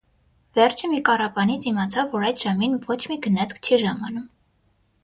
Վերջը 0.59 0.87
մի 0.93 1.01
կառապանից 1.09 1.67
իմացավ, 1.73 2.09
որ 2.17 2.27
այդ 2.31 2.43
ժամին 2.47 2.75
ոչ 2.95 2.99
մի 3.13 3.21
գնացք 3.29 3.65
չի 3.71 3.81
ժամանում: 3.87 4.27